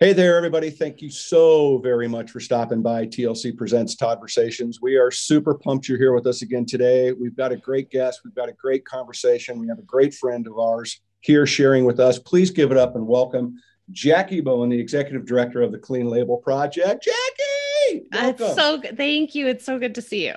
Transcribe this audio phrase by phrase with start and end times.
[0.00, 0.70] Hey there, everybody.
[0.70, 3.04] Thank you so very much for stopping by.
[3.04, 4.76] TLC Presents Toddversations.
[4.80, 7.10] We are super pumped you're here with us again today.
[7.10, 8.20] We've got a great guest.
[8.24, 9.58] We've got a great conversation.
[9.58, 12.16] We have a great friend of ours here sharing with us.
[12.16, 13.56] Please give it up and welcome
[13.90, 17.02] Jackie Bowen, the executive director of the Clean Label Project.
[17.02, 18.06] Jackie!
[18.12, 18.46] Welcome.
[18.46, 18.96] It's so good.
[18.96, 19.48] Thank you.
[19.48, 20.36] It's so good to see you.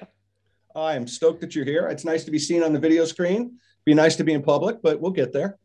[0.76, 1.88] I am stoked that you're here.
[1.88, 3.60] It's nice to be seen on the video screen.
[3.86, 5.60] Be nice to be in public, but we'll get there.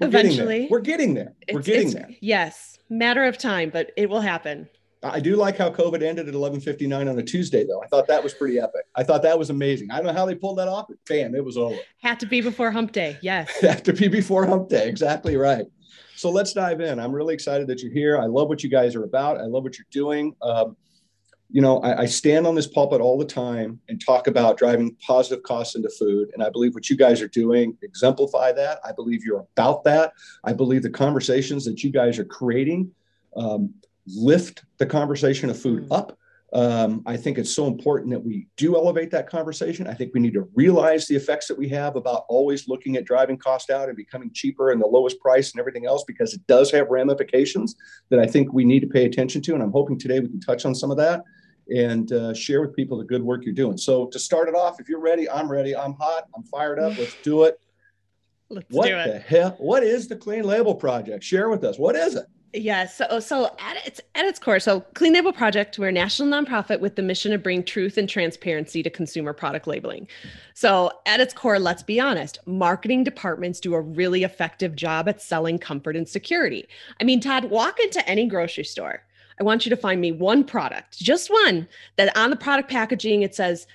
[0.00, 0.54] We're Eventually.
[0.54, 1.34] Getting We're getting there.
[1.52, 2.08] We're getting there.
[2.20, 2.78] Yes.
[2.88, 4.68] Matter of time, but it will happen.
[5.02, 7.82] I do like how COVID ended at 11:59 on a Tuesday, though.
[7.82, 8.82] I thought that was pretty epic.
[8.94, 9.90] I thought that was amazing.
[9.90, 11.78] I don't know how they pulled that off, but bam, it was over.
[12.02, 13.16] Had to be before Hump Day.
[13.22, 13.50] Yes.
[13.60, 14.88] Had to be before Hump Day.
[14.88, 15.64] Exactly right.
[16.16, 17.00] So let's dive in.
[17.00, 18.18] I'm really excited that you're here.
[18.18, 19.38] I love what you guys are about.
[19.38, 20.34] I love what you're doing.
[20.42, 20.76] Um,
[21.52, 24.94] you know, I, I, stand on this pulpit all the time and talk about driving
[25.04, 26.30] positive costs into food.
[26.32, 28.78] And I believe what you guys are doing exemplify that.
[28.84, 30.12] I believe you're about that.
[30.44, 32.92] I believe the conversations that you guys are creating
[33.36, 33.74] um,
[34.06, 35.96] lift the conversation of food mm.
[35.96, 36.16] up.
[36.52, 39.86] Um, I think it's so important that we do elevate that conversation.
[39.86, 43.04] I think we need to realize the effects that we have about always looking at
[43.04, 46.44] driving cost out and becoming cheaper and the lowest price and everything else because it
[46.48, 47.76] does have ramifications
[48.08, 49.54] that I think we need to pay attention to.
[49.54, 51.22] And I'm hoping today we can touch on some of that
[51.70, 53.76] and uh, share with people the good work you're doing.
[53.76, 55.76] So to start it off, if you're ready, I'm ready.
[55.76, 56.24] I'm hot.
[56.34, 56.98] I'm fired up.
[56.98, 57.60] Let's do it.
[58.48, 59.54] Let's what do the hell?
[59.58, 61.22] What is the Clean Label Project?
[61.22, 61.78] Share with us.
[61.78, 62.26] What is it?
[62.52, 62.96] Yes.
[62.96, 66.80] So, so at its at its core, so Clean Label Project, we're a national nonprofit
[66.80, 70.08] with the mission to bring truth and transparency to consumer product labeling.
[70.54, 75.22] So, at its core, let's be honest, marketing departments do a really effective job at
[75.22, 76.66] selling comfort and security.
[77.00, 79.04] I mean, Todd, walk into any grocery store
[79.40, 83.22] I want you to find me one product, just one, that on the product packaging
[83.22, 83.66] it says,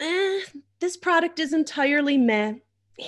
[0.00, 0.40] eh,
[0.80, 2.54] this product is entirely meh.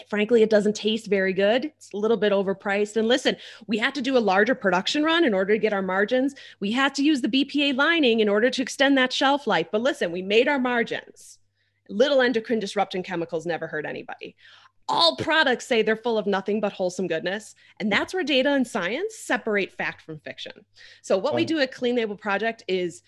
[0.08, 1.65] Frankly, it doesn't taste very good.
[1.65, 2.97] It's a little bit overpriced.
[2.97, 5.82] And listen, we had to do a larger production run in order to get our
[5.82, 6.37] margins.
[6.60, 9.66] We had to use the BPA lining in order to extend that shelf life.
[9.72, 11.38] But listen, we made our margins.
[11.88, 14.36] Little endocrine disrupting chemicals never hurt anybody
[14.91, 17.55] all products say they're full of nothing but wholesome goodness.
[17.78, 20.53] And that's where data and science separate fact from fiction.
[21.03, 23.03] So, what we do at Clean Label Project is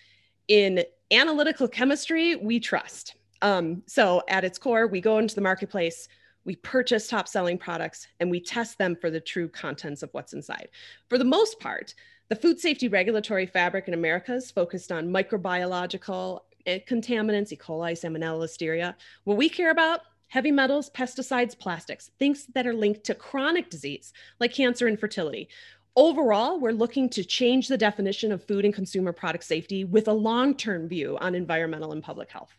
[0.48, 3.16] in analytical chemistry, we trust.
[3.42, 6.08] Um, so, at its core, we go into the marketplace,
[6.44, 10.32] we purchase top selling products, and we test them for the true contents of what's
[10.32, 10.68] inside.
[11.08, 11.94] For the most part,
[12.28, 17.56] the food safety regulatory fabric in America is focused on microbiological eh, contaminants, E.
[17.56, 18.94] coli, Salmonella, Listeria.
[19.24, 20.00] What we care about
[20.32, 25.46] heavy metals, pesticides, plastics, things that are linked to chronic disease like cancer and fertility.
[25.94, 30.12] Overall, we're looking to change the definition of food and consumer product safety with a
[30.12, 32.56] long term view on environmental and public health.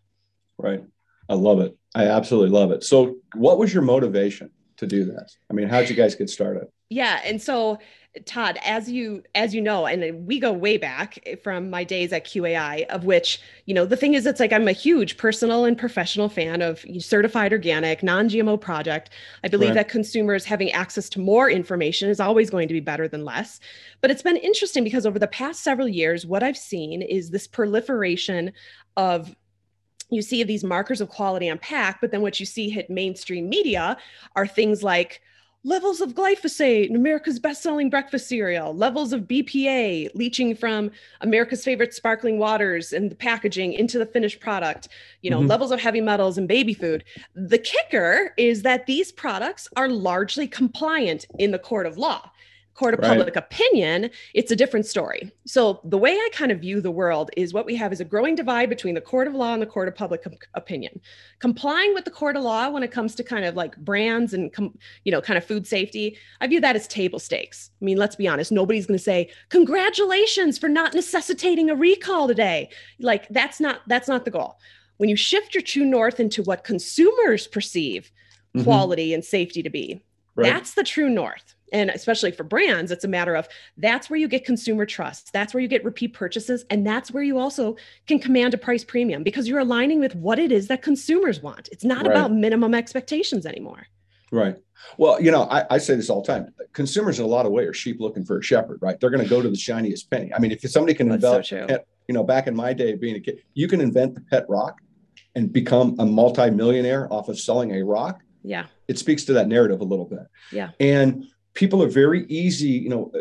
[0.60, 0.84] Right.
[1.28, 1.76] I love it.
[1.96, 2.84] I absolutely love it.
[2.84, 5.36] So, what was your motivation to do this?
[5.50, 6.68] I mean, how'd you guys get started?
[6.90, 7.22] Yeah.
[7.26, 7.80] And so,
[8.26, 12.14] Todd, as you as you know, and we go way back eh, from my days
[12.14, 15.66] at QAI, of which you know the thing is, it's like I'm a huge personal
[15.66, 19.10] and professional fan of certified organic, non-GMO project.
[19.44, 19.76] I believe right.
[19.76, 23.60] that consumers having access to more information is always going to be better than less.
[24.00, 27.48] But it's been interesting because over the past several years, what I've seen is this
[27.48, 28.54] proliferation
[28.96, 29.36] of
[30.12, 33.50] you see these markers of quality on pack, but then what you see hit mainstream
[33.50, 33.98] media
[34.36, 35.22] are things like
[35.64, 40.92] levels of glyphosate in America's best-selling breakfast cereal, levels of BPA leaching from
[41.22, 44.90] America's favorite sparkling waters and the packaging into the finished product,
[45.22, 45.48] you know, mm-hmm.
[45.48, 47.04] levels of heavy metals in baby food.
[47.36, 52.30] The kicker is that these products are largely compliant in the court of law
[52.76, 53.10] court of right.
[53.10, 55.32] public opinion, it's a different story.
[55.46, 58.06] So the way I kind of view the world is what we have is a
[58.06, 61.00] growing divide between the court of law and the court of public com- opinion.
[61.40, 64.52] Complying with the court of law when it comes to kind of like brands and
[64.52, 67.70] com- you know kind of food safety, I view that as table stakes.
[67.82, 72.28] I mean, let's be honest, nobody's going to say congratulations for not necessitating a recall
[72.28, 72.70] today.
[73.00, 74.58] Like that's not that's not the goal.
[74.98, 78.12] When you shift your true north into what consumers perceive
[78.56, 78.64] mm-hmm.
[78.64, 80.04] quality and safety to be,
[80.36, 80.52] right.
[80.52, 83.48] that's the true north and especially for brands it's a matter of
[83.78, 87.24] that's where you get consumer trust that's where you get repeat purchases and that's where
[87.24, 87.76] you also
[88.08, 91.68] can command a price premium because you're aligning with what it is that consumers want.
[91.72, 92.12] It's not right.
[92.12, 93.88] about minimum expectations anymore.
[94.32, 94.56] Right.
[94.98, 97.52] Well you know I, I, say this all the time consumers in a lot of
[97.52, 99.00] ways are sheep looking for a shepherd right?
[99.00, 100.34] They're going to go to the shiniest penny.
[100.34, 103.16] I mean if somebody can invent so pet, you know back in my day being
[103.16, 104.80] a kid you can invent the pet rock
[105.36, 108.22] and become a multimillionaire off of selling a rock.
[108.44, 108.66] Yeah.
[108.88, 110.28] It speaks to that narrative a little bit.
[110.52, 110.72] Yeah.
[110.80, 113.12] And people are very easy, you know,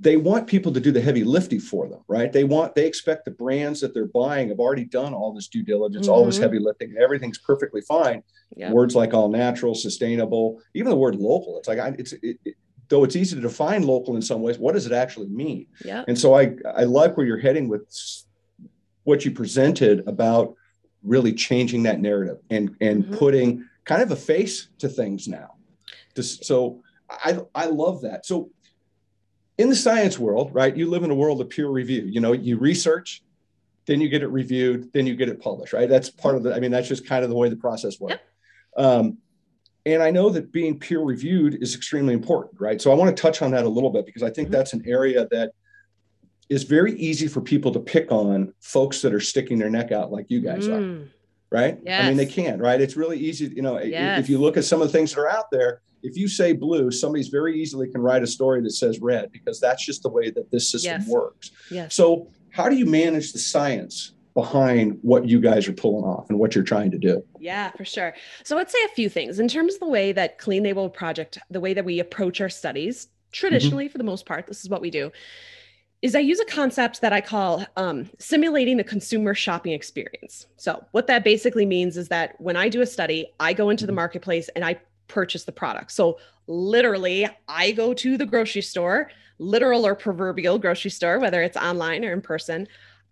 [0.00, 2.32] they want people to do the heavy lifting for them, right?
[2.32, 5.64] They want, they expect the brands that they're buying have already done all this due
[5.64, 6.14] diligence, mm-hmm.
[6.14, 6.44] all this mm-hmm.
[6.44, 8.22] heavy lifting, and everything's perfectly fine.
[8.56, 11.58] Words like all natural, sustainable, even the word local.
[11.58, 12.54] It's like, I, it's, it, it,
[12.88, 15.66] though it's easy to define local in some ways, what does it actually mean?
[15.84, 16.04] Yeah.
[16.08, 17.82] And so I I like where you're heading with
[19.04, 20.54] what you presented about
[21.02, 23.14] really changing that narrative and and mm-hmm.
[23.14, 25.54] putting kind of a face to things now.
[26.16, 28.26] Just, so I I love that.
[28.26, 28.50] So
[29.58, 30.76] in the science world, right?
[30.76, 32.04] You live in a world of peer review.
[32.04, 33.22] You know, you research,
[33.86, 35.88] then you get it reviewed, then you get it published, right?
[35.88, 36.54] That's part of the.
[36.54, 38.20] I mean, that's just kind of the way the process works.
[38.76, 38.84] Yep.
[38.84, 39.18] Um,
[39.86, 42.80] and I know that being peer reviewed is extremely important, right?
[42.80, 44.56] So I want to touch on that a little bit because I think mm-hmm.
[44.56, 45.52] that's an area that
[46.48, 50.10] is very easy for people to pick on folks that are sticking their neck out
[50.10, 51.04] like you guys mm.
[51.04, 51.08] are,
[51.50, 51.78] right?
[51.84, 52.04] Yes.
[52.04, 52.80] I mean, they can, right?
[52.80, 54.18] It's really easy, you know, yes.
[54.20, 56.52] if you look at some of the things that are out there, if you say
[56.52, 60.08] blue, somebody's very easily can write a story that says red because that's just the
[60.08, 61.08] way that this system yes.
[61.08, 61.50] works.
[61.70, 61.94] Yes.
[61.94, 66.38] So how do you manage the science behind what you guys are pulling off and
[66.38, 67.24] what you're trying to do.
[67.40, 68.14] Yeah, for sure.
[68.44, 71.38] So I'd say a few things in terms of the way that Clean Label Project,
[71.50, 73.92] the way that we approach our studies, traditionally mm-hmm.
[73.92, 75.10] for the most part, this is what we do.
[76.02, 80.46] Is I use a concept that I call um, simulating the consumer shopping experience.
[80.56, 83.86] So, what that basically means is that when I do a study, I go into
[83.86, 83.96] the mm-hmm.
[83.96, 84.78] marketplace and I
[85.08, 85.92] purchase the product.
[85.92, 91.56] So, literally, I go to the grocery store, literal or proverbial grocery store, whether it's
[91.56, 92.68] online or in person.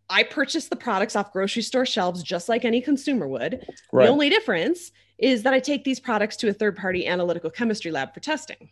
[0.08, 3.66] I purchase the products off grocery store shelves just like any consumer would.
[3.92, 4.06] Right.
[4.06, 7.90] The only difference is that I take these products to a third party analytical chemistry
[7.90, 8.70] lab for testing.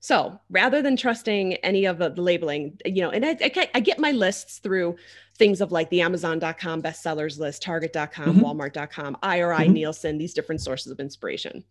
[0.00, 3.98] So rather than trusting any of the, labeling, you know, and I, I, I, get
[3.98, 4.96] my lists through
[5.36, 8.40] things of like the Amazon.com bestsellers list, Target.com, mm-hmm.
[8.40, 9.72] Walmart.com, IRI, mm-hmm.
[9.72, 11.64] Nielsen, these different sources of inspiration.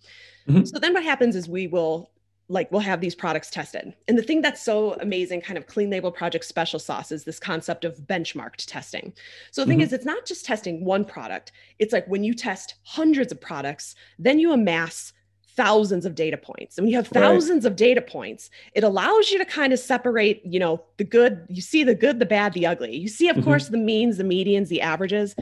[0.49, 0.65] Mm-hmm.
[0.65, 2.11] So then what happens is we will
[2.49, 3.93] like we'll have these products tested.
[4.07, 7.39] And the thing that's so amazing, kind of clean label project special sauce, is this
[7.39, 9.13] concept of benchmarked testing.
[9.51, 9.71] So the mm-hmm.
[9.71, 11.51] thing is, it's not just testing one product.
[11.79, 15.11] It's like when you test hundreds of products, then you amass
[15.57, 16.77] thousands of data points.
[16.77, 17.71] And when you have thousands right.
[17.71, 21.61] of data points, it allows you to kind of separate, you know, the good, you
[21.61, 22.95] see the good, the bad, the ugly.
[22.95, 23.45] You see, of mm-hmm.
[23.45, 25.35] course, the means, the medians, the averages.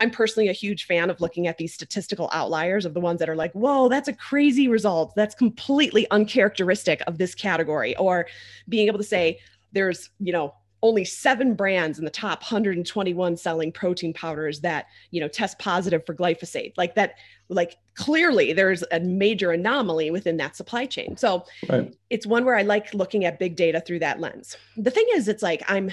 [0.00, 3.28] I'm personally a huge fan of looking at these statistical outliers of the ones that
[3.28, 5.14] are like, whoa, that's a crazy result.
[5.14, 7.94] That's completely uncharacteristic of this category.
[7.96, 8.26] Or
[8.68, 9.38] being able to say,
[9.72, 15.20] there's, you know, only seven brands in the top 121 selling protein powders that you
[15.20, 17.14] know test positive for glyphosate like that
[17.48, 21.94] like clearly there's a major anomaly within that supply chain so right.
[22.10, 25.28] it's one where i like looking at big data through that lens the thing is
[25.28, 25.90] it's like i'm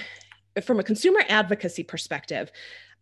[0.62, 2.50] from a consumer advocacy perspective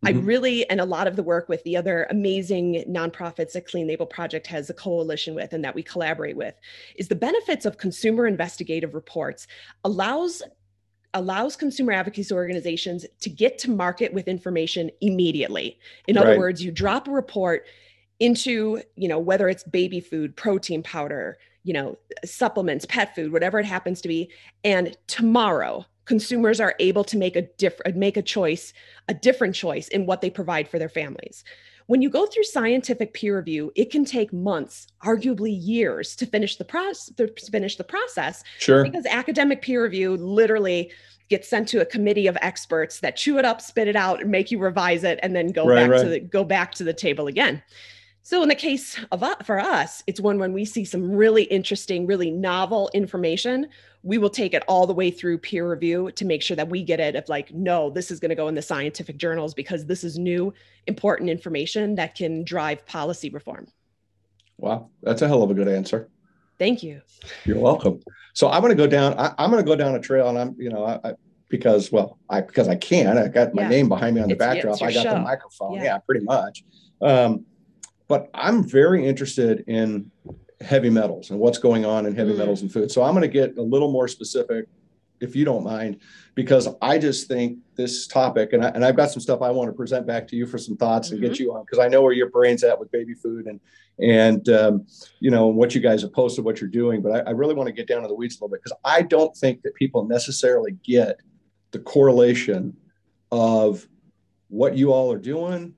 [0.05, 0.27] I mm-hmm.
[0.27, 4.07] really, and a lot of the work with the other amazing nonprofits that Clean Label
[4.07, 6.55] Project has a coalition with and that we collaborate with,
[6.95, 9.49] is the benefits of consumer investigative reports
[9.83, 10.41] allows
[11.15, 15.79] allows consumer advocacy organizations to get to market with information immediately.
[16.07, 16.27] In right.
[16.27, 17.67] other words, you drop a report
[18.21, 23.59] into, you know, whether it's baby food, protein powder, you know, supplements, pet food, whatever
[23.59, 24.31] it happens to be,
[24.65, 28.73] and tomorrow consumers are able to make a different make a choice
[29.09, 31.45] a different choice in what they provide for their families
[31.89, 36.57] when you go through scientific peer review it can take months arguably years to finish
[36.57, 40.91] the process to finish the process sure because academic peer review literally
[41.29, 44.31] gets sent to a committee of experts that chew it up spit it out and
[44.31, 46.03] make you revise it and then go right, back right.
[46.03, 47.63] to the go back to the table again
[48.29, 51.45] so in the case of uh, for us, it's one when we see some really
[51.45, 53.69] interesting, really novel information,
[54.03, 56.83] we will take it all the way through peer review to make sure that we
[56.83, 59.87] get it of like, no, this is going to go in the scientific journals because
[59.87, 60.53] this is new,
[60.87, 63.67] important information that can drive policy reform.
[64.59, 66.11] Wow, that's a hell of a good answer.
[66.59, 67.01] Thank you.
[67.47, 68.03] You're welcome.
[68.35, 69.15] So I'm going to go down.
[69.19, 71.15] I, am going to go down a trail, and I'm, you know, I, I
[71.49, 73.17] because well, I because I can.
[73.17, 73.69] I got my yeah.
[73.69, 74.83] name behind me on the it's, backdrop.
[74.83, 75.15] I got show.
[75.15, 75.77] the microphone.
[75.77, 75.85] Yeah.
[75.85, 76.63] yeah, pretty much.
[77.01, 77.47] Um,
[78.09, 80.11] but I'm very interested in
[80.61, 82.39] heavy metals and what's going on in heavy mm.
[82.39, 82.91] metals and food.
[82.91, 84.67] So I'm going to get a little more specific,
[85.21, 86.01] if you don't mind,
[86.35, 89.69] because I just think this topic, and, I, and I've got some stuff I want
[89.69, 91.17] to present back to you for some thoughts mm-hmm.
[91.17, 91.43] and get mm-hmm.
[91.43, 93.61] you on, because I know where your brain's at with baby food and
[94.01, 94.87] and um,
[95.19, 97.03] you know what you guys have posted, what you're doing.
[97.03, 98.79] But I, I really want to get down to the weeds a little bit because
[98.85, 101.21] I don't think that people necessarily get
[101.73, 102.77] the correlation
[103.33, 103.89] of
[104.49, 105.75] what you all are doing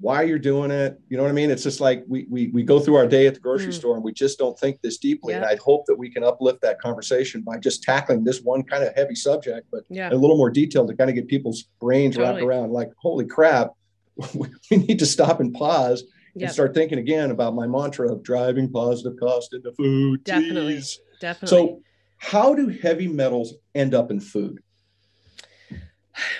[0.00, 0.98] why you're doing it.
[1.08, 1.50] You know what I mean?
[1.50, 3.74] It's just like we we we go through our day at the grocery mm.
[3.74, 5.32] store and we just don't think this deeply.
[5.34, 5.38] Yeah.
[5.38, 8.82] And I hope that we can uplift that conversation by just tackling this one kind
[8.82, 10.10] of heavy subject, but yeah.
[10.10, 12.34] a little more detail to kind of get people's brains totally.
[12.34, 12.72] wrapped around.
[12.72, 13.72] Like, holy crap,
[14.34, 16.02] we need to stop and pause
[16.34, 16.46] yep.
[16.48, 20.24] and start thinking again about my mantra of driving positive cost into food.
[20.24, 20.96] Definitely, Jeez.
[21.20, 21.58] definitely.
[21.58, 21.82] So,
[22.16, 24.62] how do heavy metals end up in food?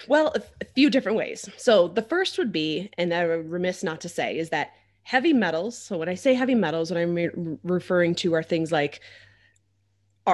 [0.09, 1.49] Well, a few different ways.
[1.57, 4.73] So the first would be, and I'm remiss not to say, is that
[5.03, 5.77] heavy metals.
[5.77, 9.01] So when I say heavy metals, what I'm re- referring to are things like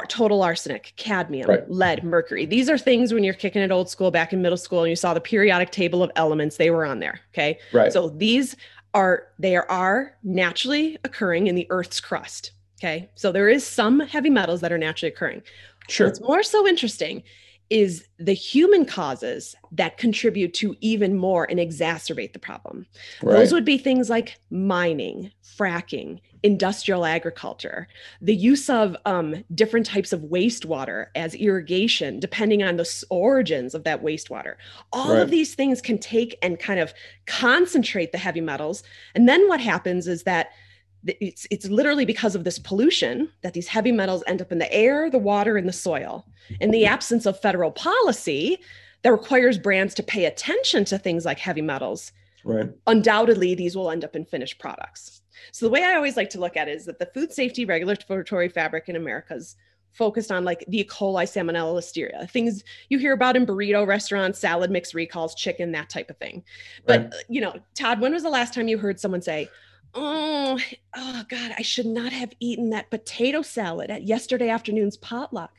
[0.09, 1.71] total arsenic, cadmium, right.
[1.71, 2.45] lead, mercury.
[2.45, 4.97] These are things when you're kicking it old school back in middle school and you
[4.97, 7.21] saw the periodic table of elements, they were on there.
[7.33, 7.59] Okay.
[7.73, 7.93] Right.
[7.93, 8.57] So these
[8.93, 12.53] are they are naturally occurring in the Earth's crust.
[12.79, 13.09] Okay.
[13.15, 15.43] So there is some heavy metals that are naturally occurring.
[15.89, 16.09] Sure.
[16.09, 17.23] What's more so interesting
[17.69, 22.87] is the human causes that contribute to even more and exacerbate the problem.
[23.23, 23.35] Right.
[23.35, 27.89] Those would be things like mining, fracking, industrial agriculture,
[28.21, 33.83] the use of um, different types of wastewater as irrigation, depending on the origins of
[33.85, 34.55] that wastewater.
[34.93, 35.23] All right.
[35.23, 36.95] of these things can take and kind of
[37.27, 38.85] concentrate the heavy metals.
[39.15, 40.51] And then what happens is that
[41.07, 44.73] it's it's literally because of this pollution that these heavy metals end up in the
[44.73, 46.27] air, the water, and the soil.
[46.61, 48.59] In the absence of federal policy
[49.03, 52.13] that requires brands to pay attention to things like heavy metals,
[52.45, 52.71] right.
[52.87, 55.23] undoubtedly these will end up in finished products.
[55.53, 57.65] So the way I always like to look at it is that the food safety
[57.65, 59.57] regulatory fabric in America is
[59.93, 60.85] focused on like the E.
[60.85, 65.89] coli, salmonella, listeria, things you hear about in burrito restaurants, salad mix recalls, chicken, that
[65.89, 66.45] type of thing.
[66.87, 67.15] But right.
[67.15, 69.49] Uh, you know, Todd, when was the last time you heard someone say,
[69.97, 70.59] oh,
[70.95, 75.53] oh God, I should not have eaten that potato salad at yesterday afternoon's potluck.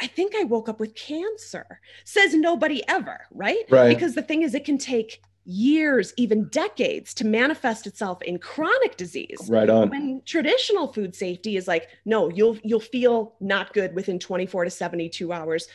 [0.00, 1.80] I think I woke up with cancer.
[2.04, 3.64] Says nobody ever, right?
[3.70, 3.88] Right.
[3.88, 8.96] Because the thing is, it can take years, even decades to manifest itself in chronic
[8.96, 9.38] disease.
[9.48, 9.90] Right on.
[9.90, 14.70] When traditional food safety is like, no, you'll you'll feel not good within 24 to
[14.70, 15.68] 72 hours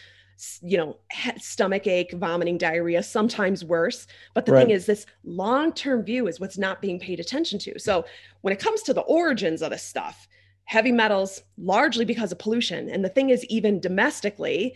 [0.61, 0.97] you know,
[1.37, 4.07] stomach ache, vomiting, diarrhea, sometimes worse.
[4.33, 4.61] But the right.
[4.61, 7.79] thing is, this long term view is what's not being paid attention to.
[7.79, 8.05] So
[8.41, 10.27] when it comes to the origins of this stuff,
[10.65, 12.89] heavy metals, largely because of pollution.
[12.89, 14.75] And the thing is, even domestically,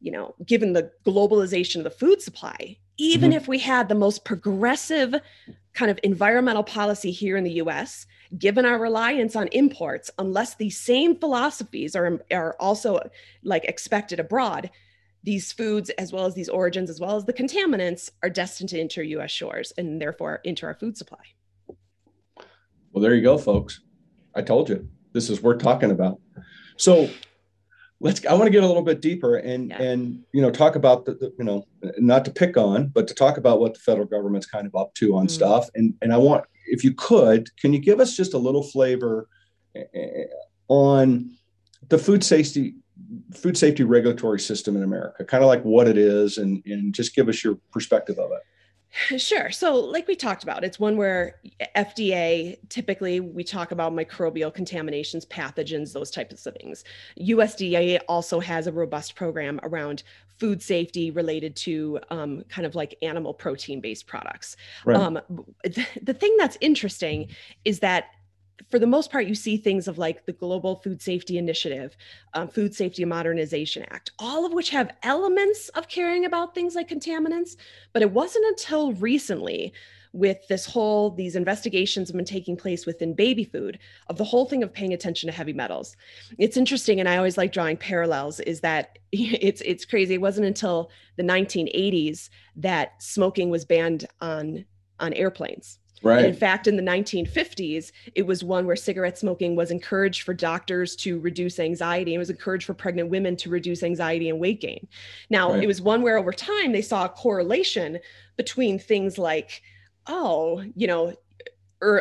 [0.00, 3.36] you know, given the globalization of the food supply, even mm-hmm.
[3.36, 5.14] if we had the most progressive
[5.74, 8.06] kind of environmental policy here in the US,
[8.38, 13.00] given our reliance on imports, unless these same philosophies are, are also
[13.42, 14.70] like expected abroad,
[15.24, 18.78] these foods, as well as these origins, as well as the contaminants, are destined to
[18.78, 21.24] enter US shores and therefore into our food supply.
[22.92, 23.80] Well, there you go, folks.
[24.34, 26.20] I told you this is worth talking about.
[26.76, 27.08] So
[28.00, 29.80] let's I want to get a little bit deeper and yeah.
[29.80, 31.66] and you know talk about the, the, you know
[31.98, 34.92] not to pick on but to talk about what the federal government's kind of up
[34.94, 35.30] to on mm.
[35.30, 38.62] stuff and and I want if you could can you give us just a little
[38.62, 39.28] flavor
[39.76, 40.24] eh, eh,
[40.68, 41.36] on
[41.88, 42.74] the food safety
[43.32, 47.14] food safety regulatory system in America, kind of like what it is, and, and just
[47.14, 48.40] give us your perspective of it.
[49.18, 49.50] Sure.
[49.50, 51.40] So, like we talked about, it's one where
[51.76, 56.84] FDA typically we talk about microbial contaminations, pathogens, those types of things.
[57.20, 60.04] USDA also has a robust program around
[60.38, 64.56] food safety related to um, kind of like animal protein based products.
[64.84, 64.96] Right.
[64.96, 65.20] Um,
[65.64, 67.28] the thing that's interesting
[67.64, 68.06] is that
[68.70, 71.96] for the most part, you see things of like the Global Food Safety Initiative,
[72.34, 76.88] um, Food Safety Modernization Act, all of which have elements of caring about things like
[76.88, 77.56] contaminants.
[77.92, 79.72] But it wasn't until recently,
[80.12, 84.46] with this whole, these investigations have been taking place within baby food, of the whole
[84.46, 85.96] thing of paying attention to heavy metals.
[86.38, 90.14] It's interesting, and I always like drawing parallels, is that it's it's crazy.
[90.14, 94.64] It wasn't until the 1980s that smoking was banned on
[95.00, 96.18] on airplanes Right.
[96.18, 100.34] And in fact, in the 1950s, it was one where cigarette smoking was encouraged for
[100.34, 102.14] doctors to reduce anxiety.
[102.14, 104.86] It was encouraged for pregnant women to reduce anxiety and weight gain.
[105.30, 105.62] Now, right.
[105.62, 107.98] it was one where over time they saw a correlation
[108.36, 109.62] between things like,
[110.06, 111.14] oh, you know,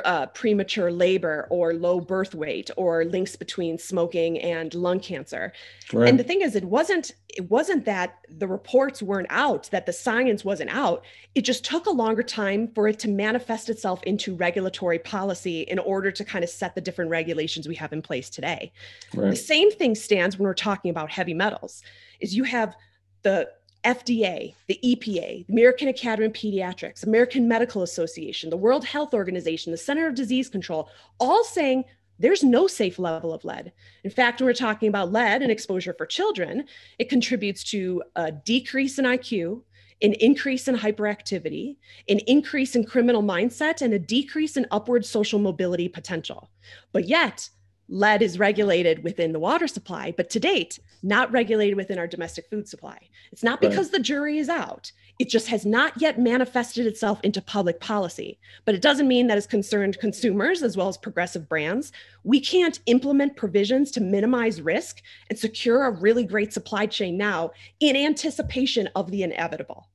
[0.05, 5.51] uh, premature labor or low birth weight or links between smoking and lung cancer
[5.91, 6.09] right.
[6.09, 9.93] and the thing is it wasn't it wasn't that the reports weren't out that the
[9.93, 11.03] science wasn't out
[11.35, 15.79] it just took a longer time for it to manifest itself into regulatory policy in
[15.79, 18.71] order to kind of set the different regulations we have in place today
[19.13, 19.29] right.
[19.29, 21.83] the same thing stands when we're talking about heavy metals
[22.19, 22.75] is you have
[23.23, 23.49] the
[23.83, 29.71] FDA, the EPA, the American Academy of Pediatrics, American Medical Association, the World Health Organization,
[29.71, 31.83] the Center of Disease Control, all saying
[32.19, 33.73] there's no safe level of lead.
[34.03, 36.65] In fact, when we're talking about lead and exposure for children,
[36.99, 39.63] it contributes to a decrease in IQ,
[40.01, 41.77] an increase in hyperactivity,
[42.09, 46.49] an increase in criminal mindset, and a decrease in upward social mobility potential.
[46.91, 47.49] But yet,
[47.89, 52.49] lead is regulated within the water supply, but to date, not regulated within our domestic
[52.49, 52.97] food supply.
[53.31, 53.93] It's not because right.
[53.93, 54.91] the jury is out.
[55.19, 58.39] It just has not yet manifested itself into public policy.
[58.65, 61.91] But it doesn't mean that as concerned consumers as well as progressive brands,
[62.23, 67.51] we can't implement provisions to minimize risk and secure a really great supply chain now
[67.79, 69.89] in anticipation of the inevitable.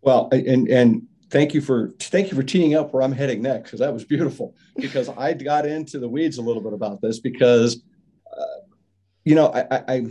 [0.00, 3.64] Well, and and thank you for thank you for teeing up where I'm heading next
[3.64, 4.54] because that was beautiful.
[4.76, 7.80] Because I got into the weeds a little bit about this because
[8.36, 8.60] uh,
[9.24, 10.06] you know, I, I,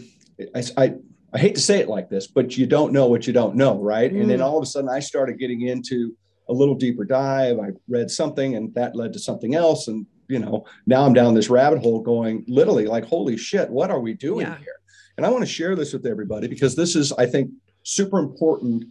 [0.56, 0.94] I, I,
[1.34, 3.78] I hate to say it like this, but you don't know what you don't know,
[3.80, 4.12] right?
[4.12, 4.22] Mm.
[4.22, 4.44] And then mm.
[4.44, 6.16] all of a sudden, I started getting into
[6.50, 7.60] a little deeper dive.
[7.60, 11.34] I read something, and that led to something else, and you know, now I'm down
[11.34, 14.58] this rabbit hole, going literally like, holy shit, what are we doing yeah.
[14.58, 14.80] here?
[15.18, 17.52] And I want to share this with everybody because this is, I think,
[17.84, 18.86] super important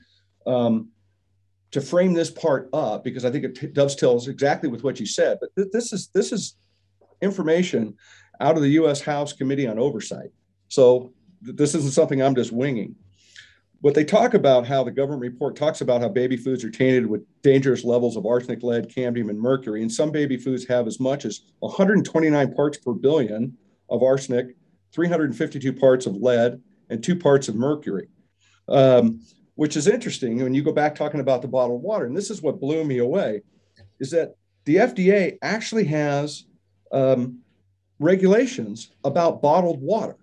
[0.46, 0.90] um,
[1.72, 5.38] to frame this part up because I think it dovetails exactly with what you said.
[5.40, 6.56] But th- this is this is
[7.20, 7.96] information
[8.40, 9.00] out of the U.S.
[9.00, 10.30] House Committee on Oversight.
[10.68, 11.12] So
[11.44, 12.94] th- this isn't something I'm just winging.
[13.80, 17.04] What they talk about, how the government report talks about how baby foods are tainted
[17.06, 19.82] with dangerous levels of arsenic, lead, cadmium, and mercury.
[19.82, 23.56] And some baby foods have as much as 129 parts per billion
[23.90, 24.54] of arsenic,
[24.92, 28.06] 352 parts of lead, and two parts of mercury.
[28.68, 29.20] Um,
[29.54, 32.06] which is interesting when you go back talking about the bottled water.
[32.06, 33.42] And this is what blew me away
[34.00, 36.44] is that the FDA actually has
[36.90, 37.40] um,
[37.98, 40.16] regulations about bottled water.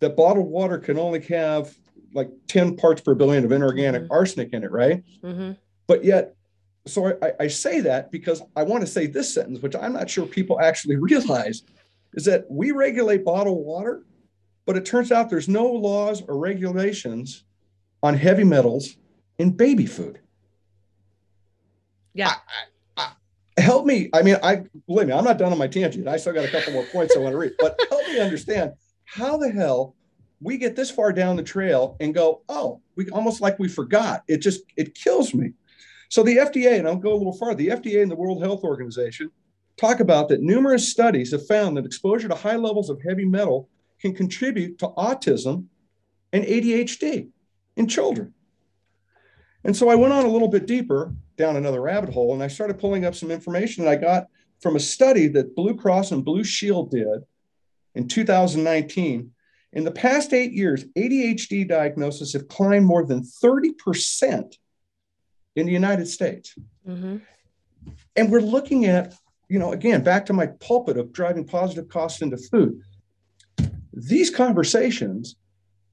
[0.00, 1.74] That bottled water can only have
[2.12, 4.12] like 10 parts per billion of inorganic mm-hmm.
[4.12, 5.02] arsenic in it, right?
[5.22, 5.52] Mm-hmm.
[5.86, 6.34] But yet,
[6.86, 10.10] so I, I say that because I want to say this sentence, which I'm not
[10.10, 11.62] sure people actually realize,
[12.12, 14.04] is that we regulate bottled water,
[14.66, 17.44] but it turns out there's no laws or regulations
[18.04, 18.96] on heavy metals
[19.38, 20.20] in baby food.
[22.12, 22.34] Yeah.
[22.98, 23.08] I,
[23.56, 24.10] I, help me.
[24.12, 26.06] I mean, I believe me, I'm not done on my tangent.
[26.06, 28.74] I still got a couple more points I want to read, but help me understand
[29.06, 29.96] how the hell
[30.42, 34.22] we get this far down the trail and go, oh, we almost like we forgot.
[34.28, 35.52] It just it kills me.
[36.10, 38.64] So the FDA, and I'll go a little farther, the FDA and the World Health
[38.64, 39.30] Organization
[39.78, 43.70] talk about that numerous studies have found that exposure to high levels of heavy metal
[43.98, 45.64] can contribute to autism
[46.34, 47.30] and ADHD
[47.76, 48.34] in children.
[49.64, 52.48] And so I went on a little bit deeper down another rabbit hole and I
[52.48, 54.28] started pulling up some information that I got
[54.60, 57.24] from a study that Blue Cross and Blue Shield did
[57.94, 59.30] in 2019.
[59.72, 64.56] In the past eight years, ADHD diagnoses have climbed more than 30%
[65.56, 66.54] in the United States.
[66.86, 67.16] Mm-hmm.
[68.16, 69.14] And we're looking at,
[69.48, 72.80] you know, again, back to my pulpit of driving positive costs into food.
[73.92, 75.36] These conversations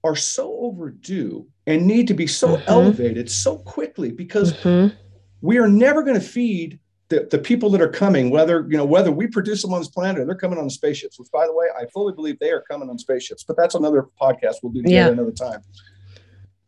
[0.03, 2.69] are so overdue and need to be so mm-hmm.
[2.69, 4.95] elevated so quickly because mm-hmm.
[5.41, 8.85] we are never going to feed the, the people that are coming, whether you know
[8.85, 11.19] whether we produce them on this planet or they're coming on the spaceships.
[11.19, 13.43] Which, by the way, I fully believe they are coming on spaceships.
[13.43, 15.07] But that's another podcast we'll do together yeah.
[15.07, 15.61] another time.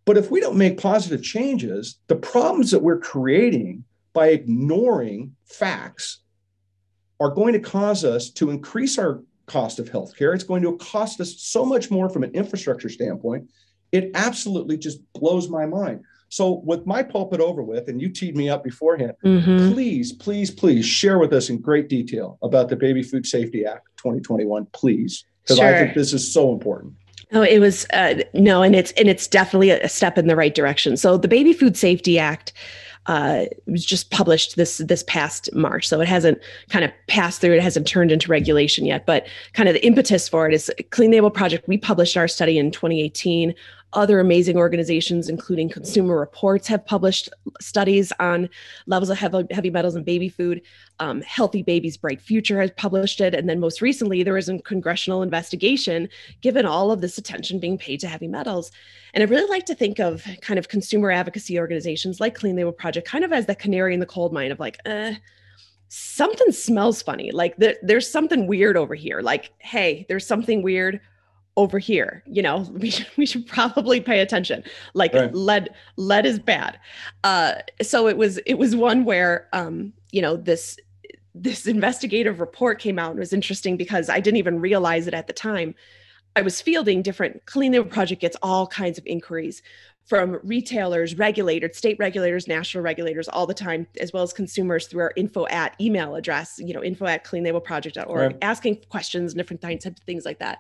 [0.06, 6.20] But if we don't make positive changes, the problems that we're creating by ignoring facts
[7.20, 10.34] are going to cause us to increase our cost of healthcare.
[10.34, 13.50] It's going to cost us so much more from an infrastructure standpoint.
[13.92, 16.04] It absolutely just blows my mind.
[16.30, 19.72] So, with my pulpit over with, and you teed me up beforehand, mm-hmm.
[19.72, 23.88] please, please, please share with us in great detail about the Baby Food Safety Act
[23.98, 25.68] 2021, please, because sure.
[25.68, 26.94] I think this is so important.
[27.34, 30.56] Oh, it was uh, no, and it's and it's definitely a step in the right
[30.56, 30.98] direction.
[30.98, 32.52] So, the Baby Food Safety Act
[33.08, 36.40] uh, was just published this this past March, so it hasn't
[36.70, 37.54] kind of passed through.
[37.54, 41.12] It hasn't turned into regulation yet, but kind of the impetus for it is Clean
[41.12, 41.68] Label Project.
[41.68, 43.54] We published our study in 2018
[43.94, 47.30] other amazing organizations, including Consumer Reports, have published
[47.62, 48.50] studies on
[48.88, 50.62] levels of heavy, heavy metals in baby food.
[51.00, 53.34] Um, Healthy Babies Bright Future has published it.
[53.34, 56.10] And then most recently, there was a congressional investigation
[56.42, 58.72] given all of this attention being paid to heavy metals.
[59.14, 62.72] And I really like to think of kind of consumer advocacy organizations like Clean Label
[62.72, 65.14] Project kind of as the canary in the coal mine of like, uh,
[65.90, 67.32] something smells funny.
[67.32, 69.22] Like there, there's something weird over here.
[69.22, 71.00] Like, hey, there's something weird
[71.58, 74.64] over here you know we should, we should probably pay attention
[74.94, 75.34] like right.
[75.34, 76.80] lead lead is bad
[77.24, 80.78] uh so it was it was one where um you know this
[81.36, 85.28] this investigative report came out and was interesting because i didn't even realize it at
[85.28, 85.76] the time
[86.36, 89.62] i was fielding different clean label project gets all kinds of inquiries
[90.06, 95.02] from retailers regulators state regulators national regulators all the time as well as consumers through
[95.02, 98.38] our info at email address you know info at cleanlabelproject.org right.
[98.42, 100.60] asking questions different types of things like that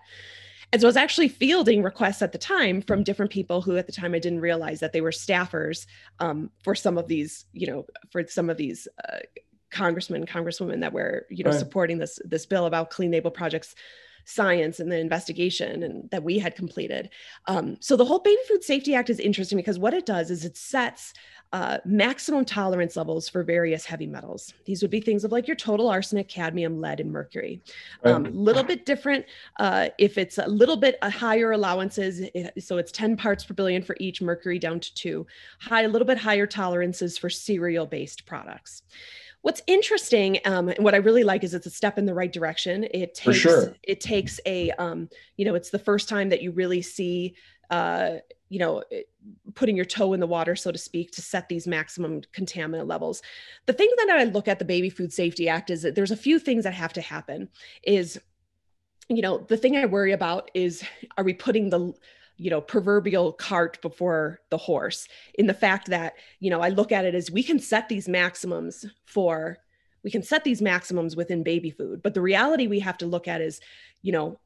[0.74, 3.86] and so I was actually fielding requests at the time from different people who at
[3.86, 5.86] the time I didn't realize that they were staffers
[6.20, 9.20] um, for some of these, you know, for some of these uh,
[9.70, 11.60] congressmen, congresswomen that were, you know, right.
[11.60, 13.76] supporting this this bill about clean label projects
[14.26, 17.10] science and the investigation and that we had completed.
[17.48, 20.46] Um, so the whole Baby Food Safety Act is interesting because what it does is
[20.46, 21.14] it sets
[21.54, 24.56] uh, maximum tolerance levels for various heavy metals.
[24.66, 27.62] These would be things of like your total arsenic, cadmium, lead, and mercury.
[28.04, 29.28] A um, little bit different
[29.60, 32.22] uh, if it's a little bit a higher allowances.
[32.22, 35.28] It, so it's 10 parts per billion for each, mercury down to two.
[35.60, 38.82] High, a little bit higher tolerances for cereal based products
[39.43, 42.32] What's interesting, um, and what I really like is it's a step in the right
[42.32, 42.86] direction.
[42.91, 43.75] It takes sure.
[43.84, 47.36] it takes a um, you know, it's the first time that you really see
[47.69, 48.17] uh,
[48.49, 48.84] you know,
[49.56, 53.23] putting your toe in the water, so to speak, to set these maximum contaminant levels.
[53.65, 56.15] The thing that I look at the Baby Food Safety Act is that there's a
[56.15, 57.49] few things that have to happen.
[57.82, 58.19] Is
[59.10, 60.84] you know, the thing I worry about is
[61.17, 61.93] are we putting the
[62.38, 66.91] you know proverbial cart before the horse in the fact that you know i look
[66.91, 69.60] at it as we can set these maximums for
[70.04, 72.04] we can set these maximums within baby food.
[72.04, 73.60] But the reality we have to look at is
[74.02, 74.39] you know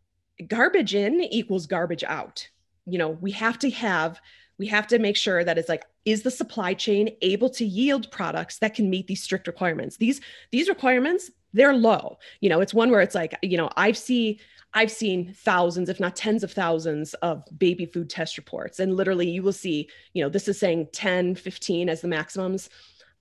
[0.48, 2.48] garbage in equals garbage out.
[2.86, 4.20] You know we have to have
[4.58, 8.10] we have to make sure that it's like is the supply chain able to yield
[8.12, 9.98] products that can meet these strict requirements?
[9.98, 10.22] These
[10.52, 12.20] these requirements they're low.
[12.40, 14.40] You know it's one where it's like you know i see
[14.74, 18.80] I've seen thousands, if not tens of thousands of baby food test reports.
[18.80, 22.70] And literally, you will see, you know, this is saying 10, 15 as the maximums.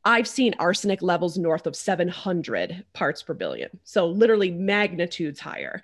[0.04, 3.70] I've seen arsenic levels north of 700 parts per billion.
[3.82, 5.82] So literally magnitudes higher.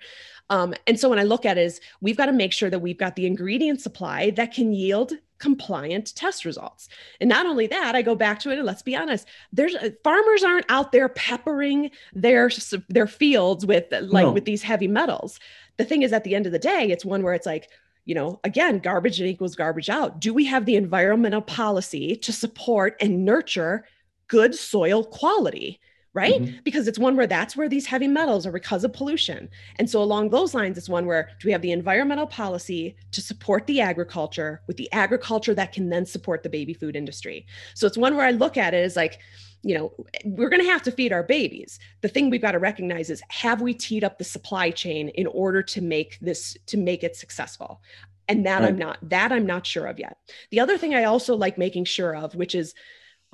[0.49, 2.79] Um, and so when I look at it is we've got to make sure that
[2.79, 6.87] we've got the ingredient supply that can yield compliant test results.
[7.19, 9.89] And not only that, I go back to it and let's be honest, there's uh,
[10.01, 12.49] farmers aren't out there peppering their
[12.87, 14.31] their fields with like no.
[14.31, 15.41] with these heavy metals.
[15.75, 17.67] The thing is at the end of the day, it's one where it's like
[18.05, 20.19] you know, again, garbage in equals garbage out.
[20.19, 23.85] Do we have the environmental policy to support and nurture
[24.27, 25.79] good soil quality?
[26.13, 26.41] Right?
[26.41, 26.57] Mm-hmm.
[26.63, 29.49] Because it's one where that's where these heavy metals are because of pollution.
[29.77, 33.21] And so, along those lines, it's one where do we have the environmental policy to
[33.21, 37.45] support the agriculture with the agriculture that can then support the baby food industry?
[37.73, 39.19] So, it's one where I look at it as like,
[39.63, 39.93] you know,
[40.25, 41.79] we're going to have to feed our babies.
[42.01, 45.25] The thing we've got to recognize is have we teed up the supply chain in
[45.27, 47.81] order to make this to make it successful?
[48.27, 48.69] And that right.
[48.69, 50.17] I'm not that I'm not sure of yet.
[50.51, 52.73] The other thing I also like making sure of, which is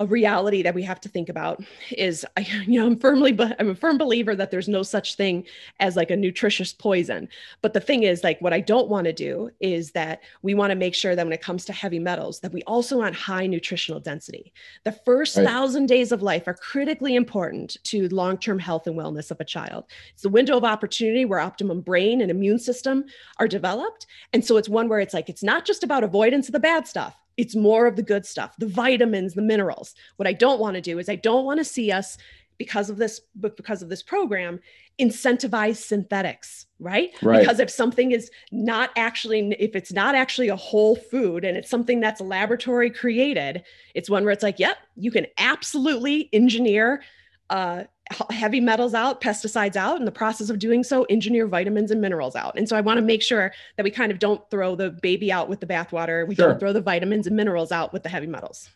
[0.00, 3.54] a reality that we have to think about is I, you know i'm firmly but
[3.60, 5.46] i'm a firm believer that there's no such thing
[5.78, 7.28] as like a nutritious poison.
[7.60, 10.70] But the thing is like what i don't want to do is that we want
[10.70, 13.46] to make sure that when it comes to heavy metals that we also want high
[13.46, 14.52] nutritional density.
[14.84, 15.46] The first right.
[15.46, 19.84] thousand days of life are critically important to long-term health and wellness of a child.
[20.14, 23.04] It's the window of opportunity where optimum brain and immune system
[23.38, 24.06] are developed.
[24.32, 26.88] And so it's one where it's like it's not just about avoidance of the bad
[26.88, 29.94] stuff it's more of the good stuff, the vitamins, the minerals.
[30.16, 32.18] What I don't want to do is I don't want to see us
[32.60, 34.60] because of this because of this program
[35.00, 37.10] incentivize synthetics right?
[37.22, 41.56] right because if something is not actually if it's not actually a whole food and
[41.56, 43.62] it's something that's laboratory created
[43.94, 47.02] it's one where it's like yep you can absolutely engineer
[47.48, 47.84] uh,
[48.30, 52.36] heavy metals out, pesticides out, in the process of doing so, engineer vitamins and minerals
[52.36, 52.56] out.
[52.56, 55.30] And so I want to make sure that we kind of don't throw the baby
[55.30, 56.26] out with the bathwater.
[56.26, 56.48] We sure.
[56.48, 58.70] don't throw the vitamins and minerals out with the heavy metals.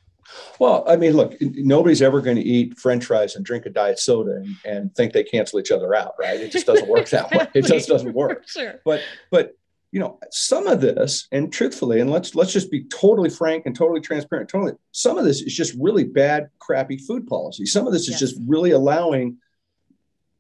[0.58, 3.98] Well, I mean, look, nobody's ever going to eat French fries and drink a diet
[3.98, 6.40] soda and, and think they cancel each other out, right?
[6.40, 7.46] It just doesn't work that way.
[7.54, 8.44] It just doesn't work.
[8.48, 8.80] sure.
[8.84, 9.56] But but
[9.94, 13.76] you know, some of this, and truthfully, and let's let's just be totally frank and
[13.76, 14.48] totally transparent.
[14.48, 17.64] Totally, some of this is just really bad, crappy food policy.
[17.64, 18.18] Some of this is yes.
[18.18, 19.36] just really allowing.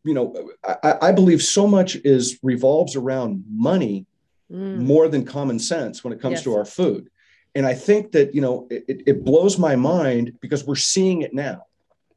[0.02, 0.50] You know,
[0.82, 4.06] I, I, believe so much is revolves around money
[4.50, 4.78] mm.
[4.78, 6.42] more than common sense when it comes yes.
[6.42, 7.08] to our food,
[7.54, 11.32] and I think that you know it, it blows my mind because we're seeing it
[11.32, 11.62] now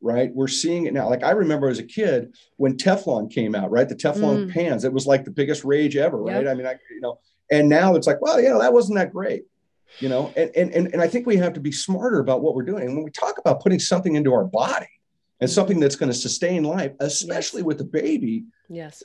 [0.02, 0.34] right?
[0.34, 1.10] We're seeing it now.
[1.10, 3.88] Like I remember as a kid when Teflon came out, right?
[3.88, 4.54] The Teflon mm.
[4.54, 6.44] pans, it was like the biggest rage ever, right?
[6.44, 6.52] Yep.
[6.52, 7.20] I mean, I, you know,
[7.52, 9.46] and now it's like, well, you know, that wasn't that great,
[10.00, 12.56] you know, and, and, and, and I think we have to be smarter about what
[12.56, 12.88] we're doing.
[12.88, 14.90] And when we talk about putting something into our body
[15.40, 17.66] and something that's going to sustain life, especially yes.
[17.66, 18.46] with the baby.
[18.70, 19.04] Yes.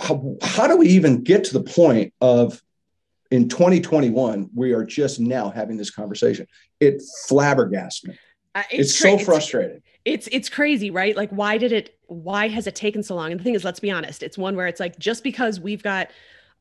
[0.00, 2.62] How, how do we even get to the point of
[3.30, 6.46] in 2021, we are just now having this conversation.
[6.80, 8.18] It flabbergasts me.
[8.60, 9.82] Uh, it's, it's cra- so frustrating.
[10.04, 11.16] It's, it's it's crazy, right?
[11.16, 11.98] Like, why did it?
[12.06, 13.30] Why has it taken so long?
[13.30, 14.22] And the thing is, let's be honest.
[14.22, 16.10] It's one where it's like just because we've got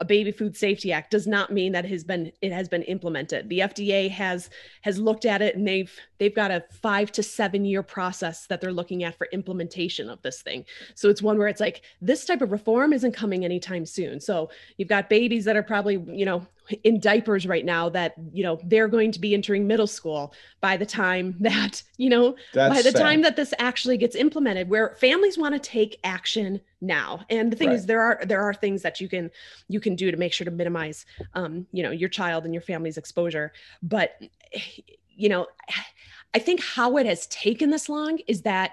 [0.02, 2.84] a baby food safety act does not mean that it has been it has been
[2.84, 4.50] implemented the fda has
[4.82, 8.62] has looked at it and they've they've got a five to seven year process that
[8.62, 10.64] they're looking at for implementation of this thing
[10.96, 14.50] so it's one where it's like this type of reform isn't coming anytime soon so
[14.78, 16.48] you've got babies that are probably you know
[16.84, 20.78] in diapers right now that you know they're going to be entering middle school by
[20.78, 23.02] the time that you know That's by the sad.
[23.02, 27.56] time that this actually gets implemented where families want to take action now and the
[27.56, 27.76] thing right.
[27.76, 29.30] is there are there are things that you can
[29.68, 32.62] you can do to make sure to minimize um you know your child and your
[32.62, 33.52] family's exposure
[33.84, 34.22] but
[35.16, 35.48] you know
[36.34, 38.72] i think how it has taken this long is that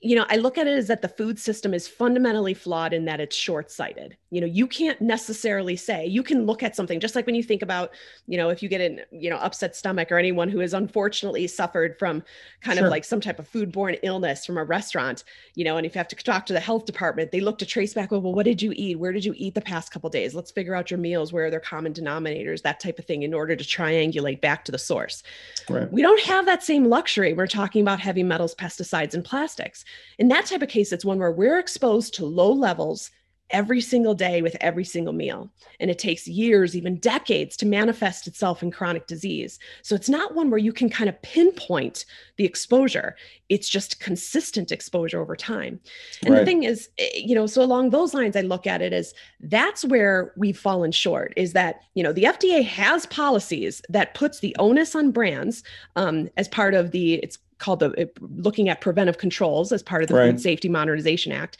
[0.00, 3.04] you know, I look at it as that the food system is fundamentally flawed in
[3.06, 4.16] that it's short sighted.
[4.30, 7.42] You know, you can't necessarily say, you can look at something just like when you
[7.42, 7.90] think about,
[8.28, 11.48] you know, if you get an, you know, upset stomach or anyone who has unfortunately
[11.48, 12.22] suffered from
[12.60, 12.86] kind sure.
[12.86, 15.24] of like some type of foodborne illness from a restaurant,
[15.56, 17.66] you know, and if you have to talk to the health department, they look to
[17.66, 19.00] trace back, well, well what did you eat?
[19.00, 20.32] Where did you eat the past couple days?
[20.32, 23.34] Let's figure out your meals, where are their common denominators, that type of thing, in
[23.34, 25.24] order to triangulate back to the source.
[25.68, 25.90] Right.
[25.90, 27.32] We don't have that same luxury.
[27.32, 29.84] We're talking about heavy metals, pesticides, and plastics.
[30.18, 33.10] In that type of case, it's one where we're exposed to low levels
[33.50, 35.50] every single day with every single meal.
[35.80, 39.58] And it takes years, even decades, to manifest itself in chronic disease.
[39.82, 42.04] So it's not one where you can kind of pinpoint
[42.36, 43.16] the exposure.
[43.48, 45.80] It's just consistent exposure over time.
[46.24, 46.40] And right.
[46.40, 49.14] the thing is, eh, you know, so along those lines, I look at it as
[49.40, 54.40] that's where we've fallen short is that, you know, the FDA has policies that puts
[54.40, 55.62] the onus on brands
[55.96, 60.02] um, as part of the, it's called the eh, looking at preventive controls as part
[60.02, 60.30] of the right.
[60.30, 61.58] Food Safety Modernization Act.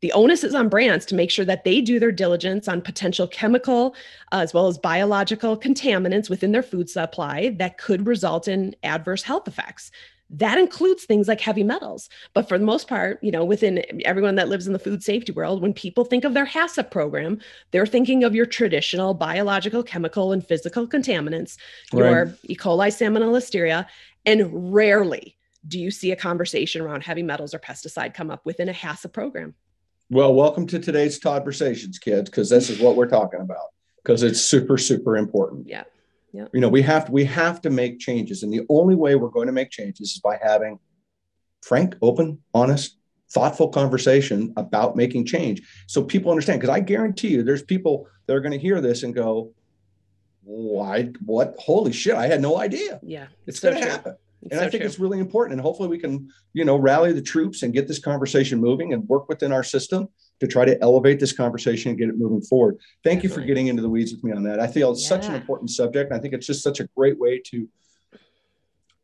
[0.00, 3.26] The onus is on brands to make sure that they do their diligence on potential
[3.26, 3.94] chemical
[4.32, 9.22] uh, as well as biological contaminants within their food supply that could result in adverse
[9.22, 9.90] health effects.
[10.28, 12.08] That includes things like heavy metals.
[12.34, 15.32] But for the most part you know within everyone that lives in the food safety
[15.32, 20.32] world when people think of their HACCP program they're thinking of your traditional biological chemical
[20.32, 21.56] and physical contaminants.
[21.92, 22.10] Right.
[22.10, 22.56] your e.
[22.56, 23.86] coli salmonella listeria
[24.26, 25.35] and rarely
[25.66, 29.12] do you see a conversation around heavy metals or pesticide come up within a HACCP
[29.12, 29.54] program
[30.08, 33.72] well, welcome to today's Toddversations, kids, because this is what we're talking about.
[34.02, 35.66] Because it's super, super important.
[35.66, 35.82] Yeah.
[36.32, 36.46] Yeah.
[36.52, 38.44] You know, we have to we have to make changes.
[38.44, 40.78] And the only way we're going to make changes is by having
[41.62, 42.98] frank, open, honest,
[43.30, 45.62] thoughtful conversation about making change.
[45.88, 46.60] So people understand.
[46.60, 49.54] Because I guarantee you there's people that are going to hear this and go,
[50.44, 53.00] why what holy shit, I had no idea.
[53.02, 53.26] Yeah.
[53.46, 54.86] It's, it's gonna happen and so I think true.
[54.86, 55.54] it's really important.
[55.54, 59.08] And hopefully we can, you know, rally the troops and get this conversation moving and
[59.08, 60.08] work within our system
[60.40, 62.76] to try to elevate this conversation and get it moving forward.
[63.02, 63.28] Thank Definitely.
[63.28, 64.60] you for getting into the weeds with me on that.
[64.60, 65.08] I feel it's yeah.
[65.08, 66.12] such an important subject.
[66.12, 67.68] I think it's just such a great way to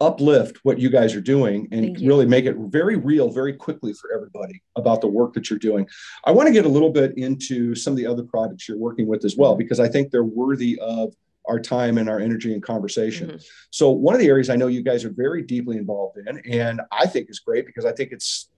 [0.03, 4.13] uplift what you guys are doing and really make it very real very quickly for
[4.13, 5.87] everybody about the work that you're doing.
[6.25, 9.07] I want to get a little bit into some of the other projects you're working
[9.07, 9.59] with as well, mm-hmm.
[9.59, 11.15] because I think they're worthy of
[11.53, 13.29] our time and our energy and conversation.
[13.29, 13.37] Mm-hmm.
[13.71, 16.81] So one of the areas I know you guys are very deeply involved in, and
[16.91, 18.49] I think is great because I think it's,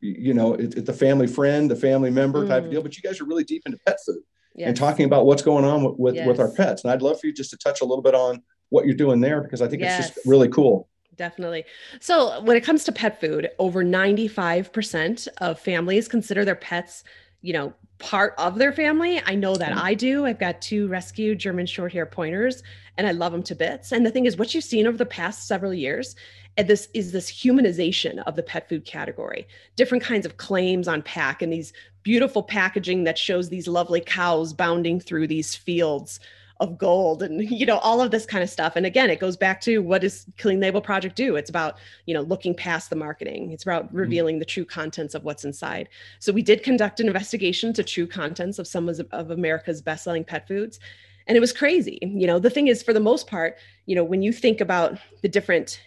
[0.00, 2.48] you know, it's it, the family friend, the family member mm.
[2.48, 2.72] type of mm.
[2.72, 2.82] deal.
[2.82, 4.22] But you guys are really deep into pet food
[4.54, 4.68] yes.
[4.68, 6.26] and talking about what's going on with with, yes.
[6.26, 6.84] with, our pets.
[6.84, 9.20] And I'd love for you just to touch a little bit on what you're doing
[9.20, 10.06] there because I think yes.
[10.06, 10.88] it's just really cool.
[11.16, 11.64] Definitely.
[12.00, 17.02] So when it comes to pet food, over 95% of families consider their pets
[17.42, 19.20] you know, part of their family.
[19.24, 19.80] I know that mm.
[19.80, 20.24] I do.
[20.24, 22.62] I've got two rescue German short hair pointers
[22.96, 23.92] and I love them to bits.
[23.92, 26.14] And the thing is, what you've seen over the past several years
[26.58, 29.46] and this is this humanization of the pet food category
[29.76, 31.72] different kinds of claims on pack and these
[32.02, 36.20] beautiful packaging that shows these lovely cows bounding through these fields
[36.60, 38.74] of gold and you know all of this kind of stuff.
[38.76, 41.36] And again it goes back to what does clean label project do?
[41.36, 43.52] It's about you know looking past the marketing.
[43.52, 43.96] It's about mm-hmm.
[43.96, 44.40] revealing mm-hmm.
[44.40, 45.88] the true contents of what's inside.
[46.18, 50.24] So we did conduct an investigation to true contents of some of, of america's best-selling
[50.24, 50.80] pet foods.
[51.26, 51.98] And it was crazy.
[52.02, 54.98] You know the thing is for the most part you know when you think about
[55.22, 55.80] the different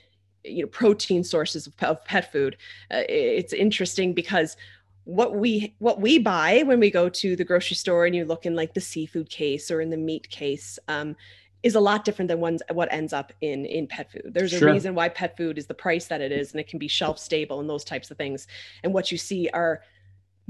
[0.43, 2.57] you know protein sources of, of pet food
[2.91, 4.57] uh, it's interesting because
[5.05, 8.45] what we what we buy when we go to the grocery store and you look
[8.45, 11.15] in like the seafood case or in the meat case um,
[11.63, 14.31] is a lot different than one's what ends up in in pet food.
[14.33, 16.79] There's a reason why pet food is the price that it is, and it can
[16.79, 18.47] be shelf stable and those types of things.
[18.83, 19.81] And what you see are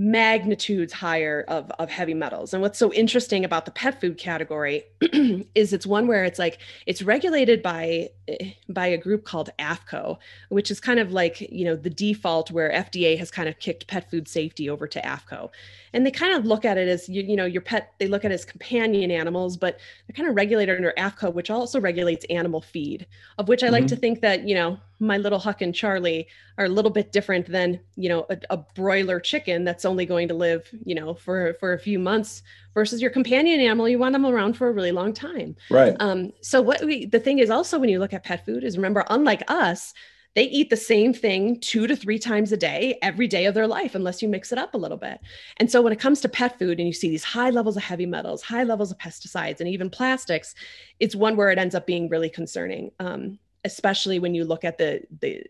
[0.02, 2.56] magnitudes higher of, of heavy metals.
[2.56, 4.84] And what's so interesting about the pet food category
[5.54, 10.18] is it's one where it's like it's regulated by eh, by a group called AAFCO,
[10.50, 13.86] which is kind of like, you know, the default where FDA has kind of kicked
[13.86, 15.52] pet food safety over to AAFCO.
[15.94, 18.26] And they kind of look at it as you, you know, your pet, they look
[18.26, 22.26] at it as companion animals, but they're kind of regulated under AAFCO, which also regulates
[22.32, 23.06] animal feed,
[23.38, 23.74] of which I mm-hmm.
[23.74, 27.12] like to think that, you know, my little Huck and Charlie are a little bit
[27.12, 31.16] different than you know a, a, broiler chicken that's only going to live you know
[31.16, 33.90] for for a few months versus your companion animal.
[33.90, 35.56] You want them around for a really long time.
[35.70, 35.96] Right.
[36.00, 38.78] Um so what we the thing is also when you look at pet food is
[38.78, 39.94] remember unlike us
[40.34, 43.68] they eat the same thing two to three times a day every day of their
[43.68, 45.20] life unless you mix it up a little bit.
[45.58, 47.84] And so when it comes to pet food and you see these high levels of
[47.84, 50.54] heavy metals high levels of pesticides and even plastics
[51.00, 52.92] it's one where it ends up being really concerning.
[53.00, 55.44] Um, especially when you look at the the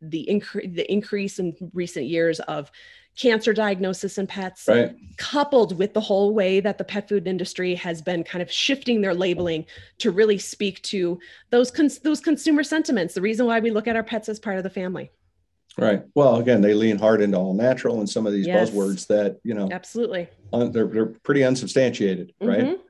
[0.00, 2.70] the, incre- the increase in recent years of
[3.16, 4.94] cancer diagnosis in pets right.
[5.16, 9.00] coupled with the whole way that the pet food industry has been kind of shifting
[9.00, 9.66] their labeling
[9.98, 11.18] to really speak to
[11.50, 14.56] those cons- those consumer sentiments the reason why we look at our pets as part
[14.56, 15.10] of the family
[15.78, 16.02] Right.
[16.16, 18.70] Well, again, they lean hard into all natural and some of these yes.
[18.70, 22.60] buzzwords that you know absolutely un, they're they're pretty unsubstantiated, right?
[22.60, 22.82] Mm-hmm.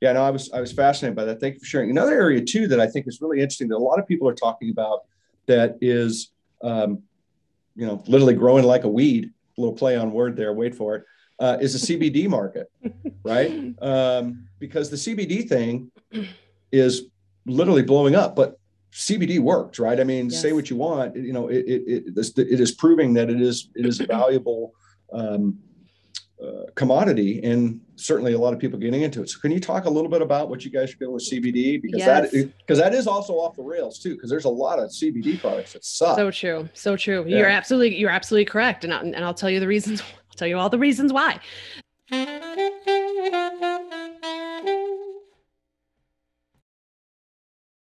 [0.00, 1.40] Yeah, no, I was I was fascinated by that.
[1.40, 1.90] Thank you for sharing.
[1.90, 4.34] Another area too that I think is really interesting that a lot of people are
[4.34, 5.04] talking about
[5.46, 6.30] that is,
[6.62, 7.02] um,
[7.76, 9.30] you know, literally growing like a weed.
[9.56, 10.52] A little play on word there.
[10.52, 11.04] Wait for it.
[11.38, 12.70] Uh, is the CBD market,
[13.24, 13.72] right?
[13.80, 15.90] Um, because the CBD thing
[16.72, 17.06] is
[17.46, 18.58] literally blowing up, but
[18.92, 19.98] CBD works, right?
[19.98, 20.40] I mean, yes.
[20.40, 23.68] say what you want, you know, it, it, it, it is proving that it is,
[23.74, 24.72] it is a valuable
[25.12, 25.58] um,
[26.42, 29.30] uh, commodity and certainly a lot of people getting into it.
[29.30, 31.80] So can you talk a little bit about what you guys are doing with CBD?
[31.80, 32.30] Because yes.
[32.30, 35.40] that, because that is also off the rails too, because there's a lot of CBD
[35.40, 36.16] products that suck.
[36.16, 36.68] So true.
[36.74, 37.24] So true.
[37.26, 37.38] Yeah.
[37.38, 38.84] You're absolutely, you're absolutely correct.
[38.84, 41.40] And, I, and I'll tell you the reasons, I'll tell you all the reasons why.